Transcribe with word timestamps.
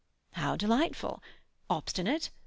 "How 0.31 0.55
delightful! 0.57 1.21
Obstinate? 1.69 2.31